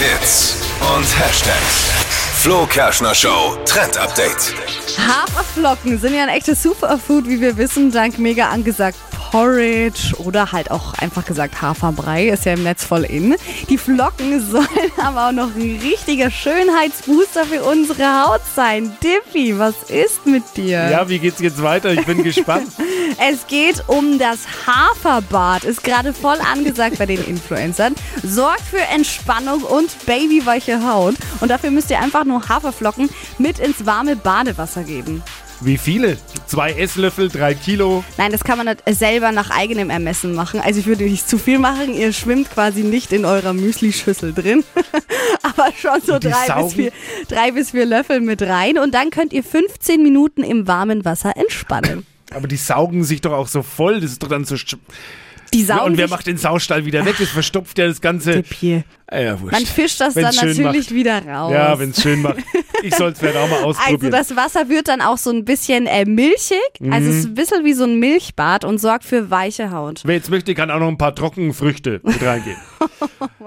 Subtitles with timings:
[0.00, 0.56] Hits
[0.96, 1.90] und Hashtags.
[2.40, 4.54] Flo Kerschner Show Trend Update.
[4.96, 8.96] Haferflocken sind ja ein echtes Superfood, wie wir wissen, dank mega angesagt
[9.30, 13.36] Porridge oder halt auch einfach gesagt Haferbrei, ist ja im Netz voll in.
[13.68, 14.66] Die Flocken sollen
[14.96, 18.96] aber auch noch ein richtiger Schönheitsbooster für unsere Haut sein.
[19.02, 20.90] Dippy, was ist mit dir?
[20.90, 21.92] Ja, wie geht's jetzt weiter?
[21.92, 22.72] Ich bin gespannt.
[23.18, 25.64] Es geht um das Haferbad.
[25.64, 27.94] Ist gerade voll angesagt bei den Influencern.
[28.22, 31.14] Sorgt für Entspannung und babyweiche Haut.
[31.40, 35.22] Und dafür müsst ihr einfach nur Haferflocken mit ins warme Badewasser geben.
[35.62, 36.16] Wie viele?
[36.46, 38.02] Zwei Esslöffel, drei Kilo.
[38.16, 40.58] Nein, das kann man selber nach eigenem Ermessen machen.
[40.58, 41.92] Also ich würde nicht zu viel machen.
[41.94, 44.64] Ihr schwimmt quasi nicht in eurer Müslischüssel drin.
[45.42, 46.92] Aber schon so drei bis, vier,
[47.28, 48.78] drei bis vier Löffel mit rein.
[48.78, 52.06] Und dann könnt ihr 15 Minuten im warmen Wasser entspannen.
[52.34, 54.00] Aber die saugen sich doch auch so voll.
[54.00, 54.56] Das ist doch dann so.
[55.52, 57.16] Die Ja, saugen und wer macht den Saustall wieder weg?
[57.18, 58.44] Das verstopft ja das Ganze.
[59.08, 59.36] Ah, ja.
[59.36, 60.94] Man fischt das Wenn's dann natürlich macht.
[60.94, 61.52] wieder raus.
[61.52, 62.36] Ja, wenn es schön macht.
[62.84, 64.12] Ich soll es vielleicht auch mal Also ausprobieren.
[64.12, 66.56] das Wasser wird dann auch so ein bisschen äh, milchig.
[66.88, 67.08] Also Mhm.
[67.10, 70.02] es ist ein bisschen wie so ein Milchbad und sorgt für weiche Haut.
[70.04, 72.56] Wer jetzt möchte, kann auch noch ein paar Trockenfrüchte mit reingehen.